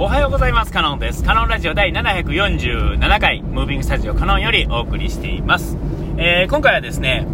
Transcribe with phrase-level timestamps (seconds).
[0.00, 0.72] おはようございます。
[0.72, 1.24] カノンです。
[1.24, 5.76] カノンラジオ第747回、ムービングスタジオカノンよりお送りしています。
[6.16, 7.26] えー、今回はですね、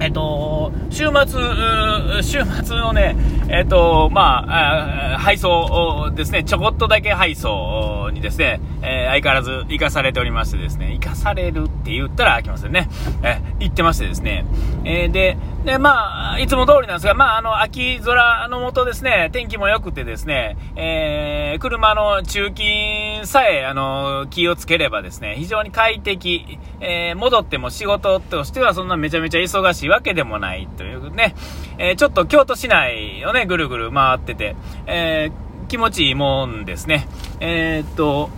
[0.00, 3.14] えっと、週末、週末のね、
[3.48, 12.88] えっと、まあ、配送ですね、ちょこっとだけ配送にですね、えー、相変わらず行かされておりましてですね、行かされるって言ったら飽きますよね。
[13.22, 14.44] えー、行ってましてですね、
[14.84, 31.34] えー、で、で、まあ、いつも通りなんですが、まあ、あの、秋空の下ですね、天気も良くてですね、えー、車の中勤さえ、あの、気をつければですね、非常に快適、えー、戻っても仕事としてはそんなめちゃめちゃ忙しいわけでもないというね、
[31.78, 34.54] えー、ちょっと京都市内をね、ぐるぐる回ってて、
[34.86, 37.06] えー、気持ちいいもんですね。
[37.40, 38.30] えー、っと、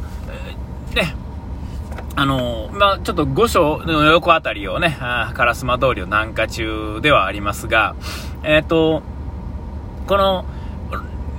[0.94, 1.14] ね、
[2.16, 7.94] あの、まあ、ちょっと五所の横あたりをね、烏丸通りを南下中ではありますが、
[8.42, 9.02] えっ、と、
[10.06, 10.44] この、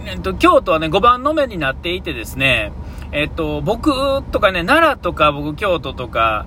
[0.05, 2.71] えっ、と、京都はね、5番の目になっていてですね、
[3.11, 3.91] えっ、と、僕
[4.31, 6.45] とかね、奈良とか僕、京都とか、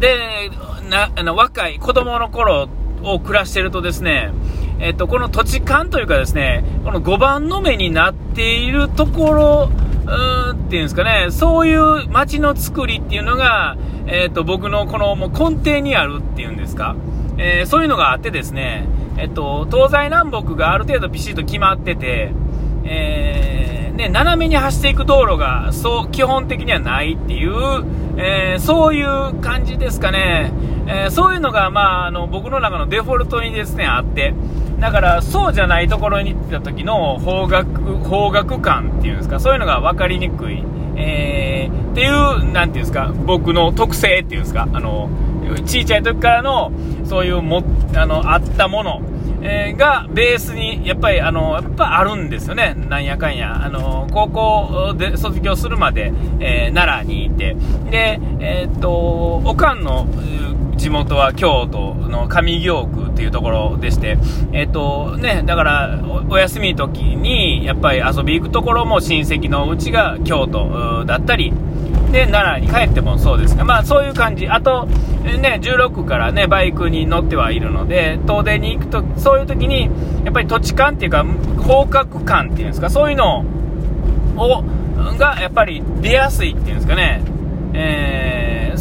[0.00, 0.50] で、
[0.88, 2.68] な、あの、若い子供の頃
[3.02, 4.32] を暮らしてるとですね、
[4.80, 9.70] えっと、この土地勘というかですね、この5番の目になっているところ
[10.06, 16.96] うーんっていうんですかね、そういう街の作りっていうのが、えっ、と、僕のこのもう根底にあるっていうんですか、
[17.36, 22.32] えー、そういうのがあってですね、えっ、と、東西南北がある程度ピシッと決まってて、
[22.84, 27.84] えー、ね、斜めに走っていく道路が、そう、基本的にはないっていう、
[28.16, 30.52] えそういう感じですかね。
[30.86, 34.34] えそういうのが、まあ、あの、僕の中のデフォルトにですね、あって、
[34.80, 40.64] だからそうじゃないところに行った時の方角方角感っていうんですかそういうのが分かりにくい、
[40.96, 45.10] えー、っていうなんていうんですか僕の特性っていうんですかあの
[45.64, 46.72] 小さい時からの
[47.04, 47.62] そういうも
[47.94, 49.02] あのあったもの
[49.42, 57.56] えー、がベースにやっぱりあのやっぱあるんですよね、なんやかんや、あの高校で卒業するまで、えー、奈良にいて、
[57.90, 60.06] で、えー、っとおかんの
[60.80, 64.16] 地元は京都の上京区っていうところでして、
[64.52, 71.52] えっ、とね、だからお休み時にやっぱり遊び行くところも親戚のうちが京都だったり、
[72.10, 74.48] で、奈良に帰ってもそうですが、まあそういう感じ。
[74.48, 79.90] あと、ね、16からね、バイクに乗ってはいるので、遠出に行くと、そういう時に、
[80.24, 83.44] やっぱり土地感っていうか、方角感っていうんですか、そういうの
[84.36, 84.64] を、
[85.18, 87.22] がやっぱり出やすいっていうんですかね。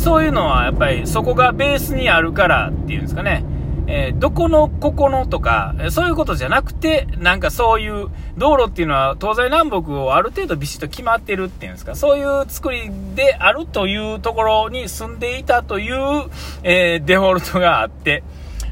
[0.10, 3.44] そういうのはやっぱりそこがベースにあるからっていうんですかね。
[3.86, 16.28] えー、どこのここのとか、そういうことじゃなくて、なんかそういう道路っていうのは東西南北をある程度ビシッと決まってるっていうんですか、そういう作りであるというところに住んでいたという、
[16.64, 18.24] えー、デフォルトがあって、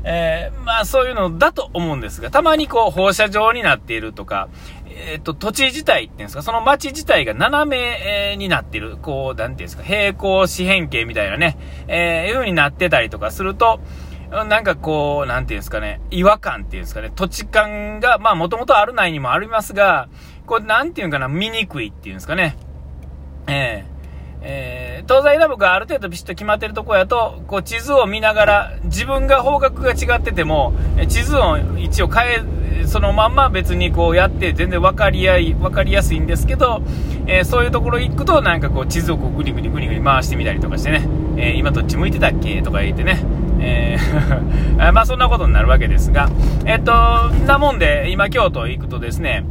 [0.04, 4.50] えー、まあそういうのだと思うんですが、たまにこう放射状になっているとか、
[4.90, 11.58] えっ、と、土地自体っていうんですか、その町自体が斜め、になってる、こう、なんていうんですか、平行四辺形みたいなね、
[11.88, 13.80] えー、いう風になってたりとかすると、
[14.30, 20.10] なんかこう、なんていうんですかね、違和感っていうんですかね、土地感が、まあもともとある内にもありますが、
[20.46, 22.58] こう、なんていうんかな、見にくいっていうんですかね。
[23.48, 23.97] ええー、
[25.08, 30.74] 東西南北がある程度ビシッと決まってるとこやと、こう地図を見ながら、自分が方角が違ってても、
[31.08, 32.26] 地図を一応変
[32.84, 36.82] え、そのまんま別にこうやって全然分かり合い、分かりやすいんですけど、
[37.26, 41.06] えー、そういうところ行くとなんかこう地図をこうグリグリグリグリ回してみたりとかしてね、
[41.38, 42.62] えー、今どっち向いてたっけ？
[42.62, 43.20] とか言ってね、
[43.60, 43.98] え
[44.78, 46.30] ーまあそんなことになるわけですが、
[46.66, 46.92] えっと、
[47.46, 49.44] なもんで、今京都行くとですね、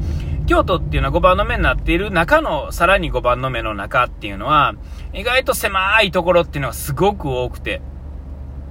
[0.46, 4.74] 京都っていうのは5番の目になっている中のさらに5番の目の中っていうのは、
[5.12, 7.82] 意外と狭いところっていうのがすごく多くて、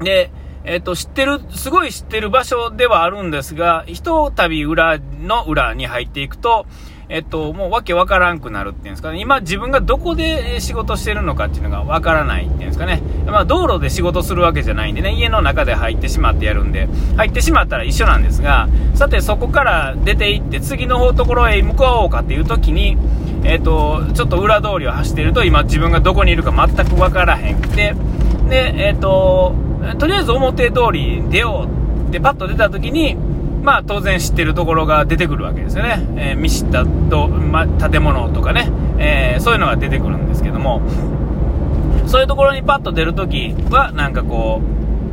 [0.01, 0.31] で、
[0.63, 6.65] えっ、と、知ってる、すごい知ってる場所ではあるんですが、ひとたび裏の裏に入っていくと、
[7.07, 9.19] えっと、もうわけわからんくなるっていうんですかね。
[9.19, 13.01] 今自分がどこで仕事してるのかっていうのがわからないっていうんですかね。
[13.27, 22.97] まあ道路で仕事するわけじゃないんでね、家の中で入ってしまってやるんで、入ってしまったら一緒なんですが、さてそこから出て行って次の方ところへ向かおうかっていう時に、
[23.43, 27.95] えっと、ちょっと裏通りを走ってると今自分がどこにいるか全くわからへんくて、
[28.49, 29.53] で、えっと、
[29.99, 33.15] とりあえず表通り出ようってパッと出た時に、
[33.65, 36.05] まあ当然知ってるところが出てくるわけですよね。
[36.17, 40.81] えー、見知ったと、ま、建物とかね、えー、そういうのが出てくるんですけども、
[42.05, 44.61] そういうところにパッと出るときは、なんかこ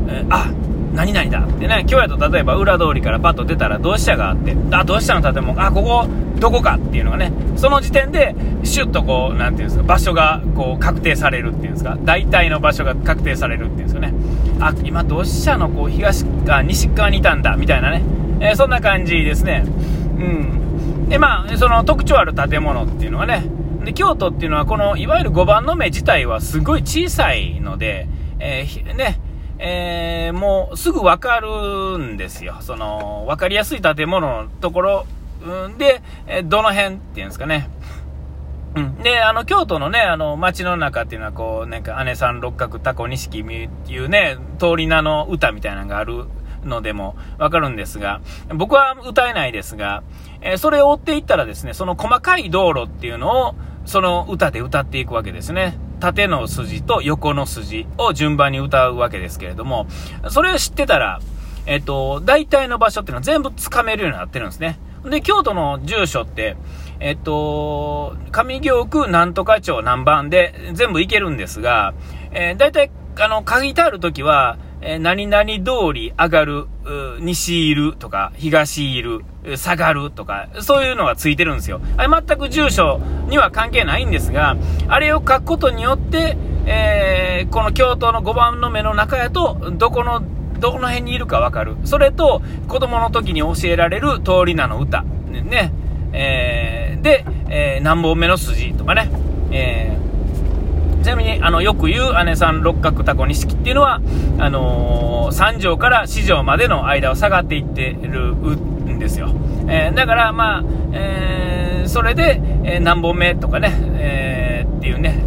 [0.06, 0.52] う、えー、あ、
[0.94, 6.06] 何々だってね、今日やと例えば裏通りからパッと出たら同志社があって、あ、同志社の建物、あ、ここ、
[6.38, 8.34] どこかっていうのがね、その時点で、
[8.64, 14.12] シュッとこう、なんていうんですか、場所がこう確定されるっていうんですか、大体の場所が確定されるっていうんですよね。
[14.60, 15.70] あ、今、同志社の？
[15.70, 18.02] こう東か西側にいたんだ、みたいなね。
[18.42, 19.64] えー、そんな感じですね。
[19.64, 19.68] う
[20.20, 21.08] ん。
[21.08, 23.44] で、まあ、その特徴ある建物っていうのはね、
[23.84, 28.08] で京都っていうのは、このいわゆる5番の目自体はすごい小さいので、
[28.40, 29.20] えー、ね、
[29.58, 32.56] えー、もうすぐ分かるんですよ。
[32.62, 35.06] その、分かりやすい建物のところ、
[35.78, 37.68] で、えどの辺っていうんですかね。
[38.74, 38.96] うん。
[39.02, 43.44] で、あの、京都のね、あの、街の中っていうのは、こう、なんか、姉さん六角タコ錦っ
[43.86, 46.26] ていうね、通り名の歌みたいなのがある
[46.64, 48.20] のでもわかるんですが、
[48.54, 50.02] 僕は歌えないですが、
[50.40, 53.54] え、それを追っていったらですね、その細かい道路っていうのを、
[53.84, 55.76] その歌で歌っていくわけですね。
[56.00, 59.86] 縦の筋と横の筋を順番に歌うわけですけれども、
[60.30, 61.20] それを知ってたら、
[61.66, 64.78] えっと、大体の場所っていうのは全部つかめるようになってるんですね。
[65.04, 66.56] で、京都の住所って、
[67.00, 71.94] えっと、上京区なんとか町何番で全部行けるんですが、
[72.32, 76.66] えー、大体、あの、書いてあるときは、え、何々通り上がる、
[77.20, 79.24] 西いるとか、東いる、
[79.56, 81.80] 下がるとか、そういうのがついてるんですよ。
[81.96, 84.56] あれ全く住所には関係ないんですが、
[84.88, 86.36] あれを書くことによって、
[86.66, 90.22] えー、この京都の5番の目の中やと、どこの、
[90.58, 91.76] どこの辺にいるかわかる。
[91.84, 95.02] それと、子供の時に教えられる通り名の歌。
[95.02, 95.72] ね。
[96.12, 99.10] えー、で、えー、何本目の筋とかね。
[99.52, 100.11] えー
[101.02, 104.00] ちなみに、あの、よく言う姉さん六角タコ錦っていうのは、
[104.38, 109.34] あのー、三条から四条までの間を下がっていってるんですよ。
[109.68, 115.22] えー、だから、まあ、えー、それで、え何本目とかね、えっていうね、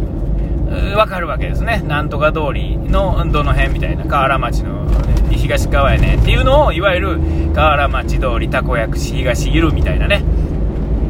[0.96, 1.82] わかるわけですね。
[1.86, 7.20] なんとか通りのどの辺みたいな、河原町の、ね、東側やねっていうのを、いわゆる
[7.54, 10.22] 河原町通り、たこ焼くし、東いるみたいなね、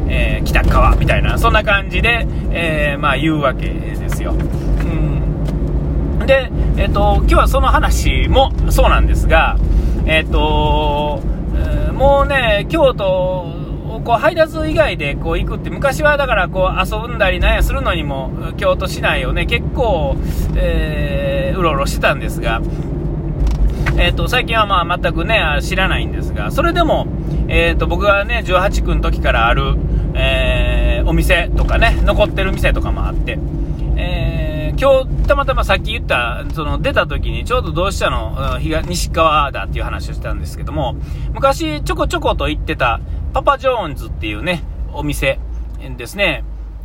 [0.09, 4.33] えー、北川みたいな、そんな感じで、えー、まあ言うわけですよ。
[6.27, 9.57] で、えっ、と、今日はその話もそうなんですが、
[10.05, 11.21] えっ、と、
[11.93, 13.53] もうね、京都を、
[14.03, 20.15] こう配達以外でこう行くって昔はだからこう遊んだりなんやするのにも京都市内をね結構、
[20.55, 22.61] えー、うろうろしてたんですが、
[23.97, 27.07] えーと、最近はまあ全くね知らないんですがそれでも、
[27.47, 29.75] えーと僕がね18区の時からある、
[30.13, 33.39] えー、お店とかね、残ってる店とかもあって、
[34.79, 38.59] 今日たまたまさっき言った、その出た時にちょうど同志社の？
[38.59, 40.95] 西側だっていう話をしたんですけども、
[41.33, 43.01] 昔ちょこちょこと行ってた
[43.33, 44.63] パパジョーンズっていうね、
[44.93, 45.39] お店
[45.97, 46.43] ですね、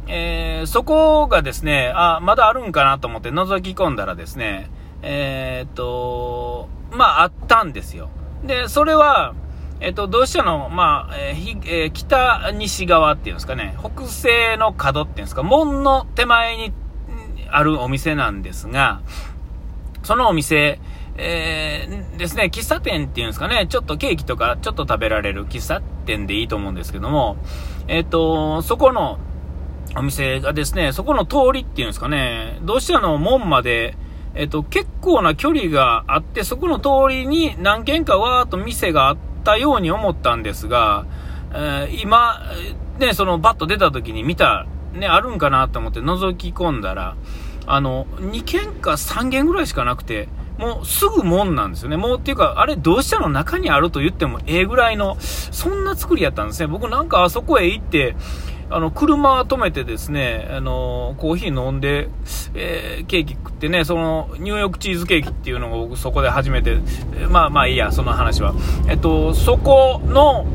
[0.08, 4.70] えー、そこがですね、あ、まだあるんかなと思って覗き込んだらですね、
[5.02, 8.08] えー、っと、まああったんですよ。
[8.42, 9.34] で、それは、
[9.80, 16.72] えっと、同志社の、まあ、えーえー、北西側っていうんですかね、北西の角っていうんですか、門の手前に
[17.52, 19.00] あるお店なんですが、
[20.02, 20.80] そのお店、
[21.16, 27.36] えー、ですね、喫茶店っていうんですかね、ちょっとケーキとかちょっと食べられる喫茶店でいいと思うんですけども、
[27.88, 29.18] えっと、そこの
[29.96, 33.96] お店がですね、そこの通りっていうんですかね、同志社の門まで、
[34.34, 41.04] えっと、結構な距離があって、そこの通りに何軒かわーっと店があっ、たように思ったんですが、
[41.54, 42.40] え、今、
[42.98, 47.16] ね、そのバッと出た時に見た、ね、あるんかなと思って覗き込んだら、
[47.66, 50.28] あの、2軒か3軒ぐらいしかなくて、
[50.58, 51.96] もうすぐ門なんですよね。
[51.96, 56.66] もうっていうか、あれ、同志社の中にあると言ってもええぐらいの、そんな作りやったんですね。
[56.66, 58.16] 僕なんかあそこへ行って、
[58.70, 62.08] あの、車止めてですね、あの、コーヒー飲んで、
[62.54, 66.78] えー、ケーキ食ってね、その、ニューヨークチーズケーキっていうのを僕そこで初めて、
[67.28, 68.54] まあまあいいや、その話は。
[68.88, 70.46] えっと、そこの、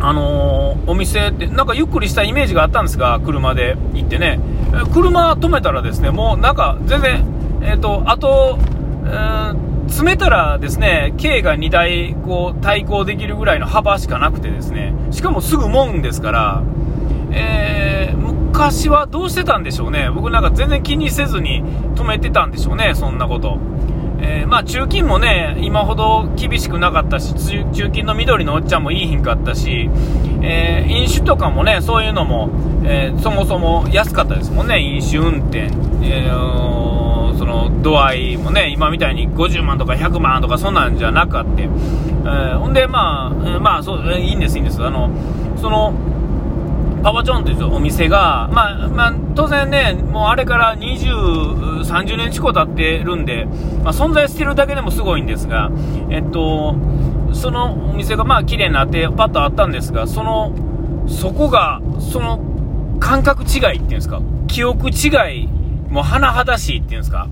[0.00, 4.40] あのー、お店って、なんかゆっくりしたイメージがあったんですが、車で行ってね、
[4.92, 7.24] 車止めたらですね、もうなんか全然、
[7.62, 8.58] えっ、と、あと、
[9.04, 16.62] えー詰めたらですね、K が2台こう対抗できるぐらいの幅しかなくてですね、しかもすぐ門ですから、
[17.32, 20.10] えー、昔はどうしてたんでしょうね。
[20.10, 21.62] 僕なんか全然気にせずに
[21.94, 23.58] 止めてたんでしょうね、そんなこと。
[24.18, 27.34] えー、まあ中金もね、今ほど厳しくなかったし、
[27.72, 29.90] 中金の緑のおっちゃんもいい品かったし、
[30.42, 32.50] えー、飲酒とかもね、そういうのも、
[32.84, 35.70] えー、そもそも安かったですもんね、飲酒運転。
[36.02, 36.30] え
[37.38, 44.82] その度合いもね、今みたいに50万とか100万とかそんなんじゃなくて、えほんで、まあ、まあ、そう、いいんです、いいんです。
[44.82, 45.10] あの、
[45.56, 45.92] その、
[47.06, 53.44] パパチョンというお店が、まあ、まあ、当然ね、もうあれから20、30年近く経ってるんで、
[53.84, 55.70] まあ、存在してるだけでもすごいんですが、
[56.10, 56.74] えっと、
[57.32, 60.52] そのお店がまあ綺麗になってパッとあったんですが、その、
[61.06, 62.40] そこが、その
[62.98, 65.06] 感覚違いっていうんですか、記憶違
[65.42, 65.46] い、
[65.88, 67.28] もう甚だしいっていうんですか、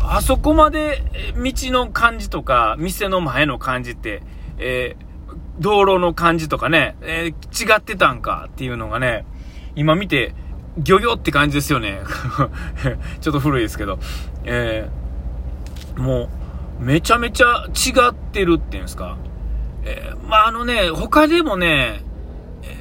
[0.00, 1.02] あそこまで
[1.34, 4.22] 道の感じとか、店の前の感じって、
[4.58, 5.07] えー
[5.60, 9.24] 道路の感じとかね、えー、違ってたんかっていうのがね、
[9.74, 10.34] 今見て、
[10.78, 12.00] ギョギョって感じですよね。
[13.20, 13.98] ちょっと古いですけど。
[14.44, 16.28] えー、も
[16.80, 19.16] う、めちゃめちゃ違ってるっていうんですか。
[19.84, 22.02] えー、まあ、あのね、他でもね、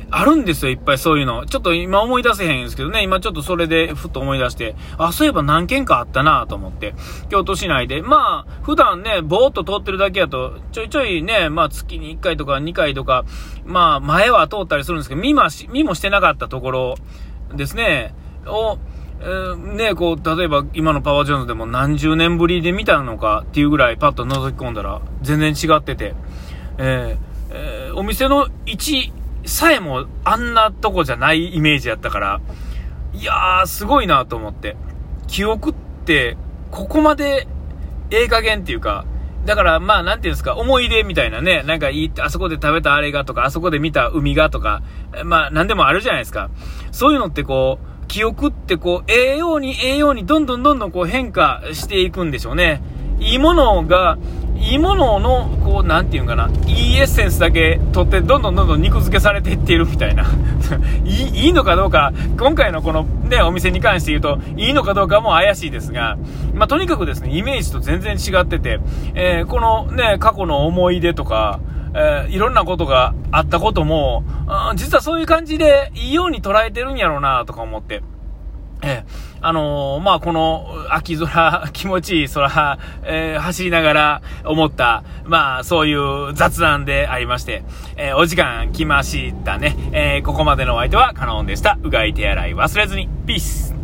[0.10, 1.46] あるんですよ、いっぱいそういうの。
[1.46, 6.94] ちょっと今思い出せへんんですけどね、今ちょっとそれでふっと思い出して、あ、そういえば何件かあったなと思って、
[7.30, 8.02] 京都市内で。
[8.02, 13.26] まあ、普段ね、ぼーっと通ってるだけやと、ちょいちょいね、まあ月に1回とか2回とか、
[13.66, 16.96] まあ前は通ったりするんですけど、見まし、見もしてなかったところ
[17.54, 18.14] ですね、
[18.46, 18.78] を、
[19.20, 26.14] えー、ね、こう、例えば今のパワージョーンズでも何十年ぶりで見たのかっていうぐらいパッと覗き込んだら全然違ってて、
[26.78, 29.14] えーえー、お店の位置
[29.48, 32.42] さえもあんなとこじゃないイメージやったから、
[33.14, 34.76] いやー、すごいなと思って。
[35.28, 35.74] 記憶っ
[36.06, 36.38] て、
[36.72, 37.48] ここまで、
[38.12, 39.06] ええ加減っていうか、
[39.46, 44.82] だから、まあ、なんていうんですか、思い出みたいなね、なんかいい、あそこで食べたあれがとか、あそこで見た海がとか、
[45.24, 46.50] まあ、なんでもあるじゃないですか。
[46.92, 52.82] そういうのってこう、記憶ってこう、ええようにええようにどんどんどんどんこう変化していくんでしょうね。
[53.20, 54.18] いいものが、
[54.60, 60.26] いいものの、こう、なんていうかな、いいエッセンスだけ取って、どんどんどんどん肉付けされていっているみたいな。
[61.06, 66.18] いい、いいのかどうか、今回のこのね、お店に関して言うと、いいのかどうかも怪しいですが、
[66.54, 68.80] まあ、とにかくですね、イメージと全然違ってて、
[69.14, 71.60] えー、このね、過去の思い出とか、
[71.94, 74.24] えー、いろんなことがあったことも、
[74.76, 78.02] 実はそういう感じでいいように捉えてるんやろうなとか思って。
[78.82, 87.64] えー、あのー、まあ、この秋空、 気持ちいい空、えー、走りながら思った、まあ、そういう雑談でありまして、
[87.96, 89.76] えお時間来ましたね。
[89.92, 91.78] えここまでのお相手はカノンでした。
[91.82, 93.10] うがい手洗い忘れずに。
[93.26, 93.77] ピース